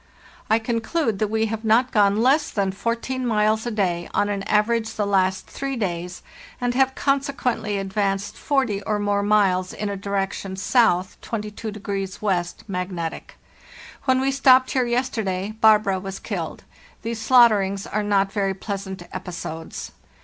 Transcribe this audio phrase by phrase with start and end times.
[0.49, 4.41] "T conclude that we have not gone less than 14 miles a day on an
[4.49, 6.23] average the last three days,
[6.59, 10.73] and have consequently advanced 40 or more miles in a direction S.
[10.73, 12.43] 22° W.
[12.67, 13.35] (magnetic).
[14.05, 16.63] When we stopped here yesterday 'Barbara' was killed.
[17.03, 19.91] These slaughterings are not very pleasant episodes.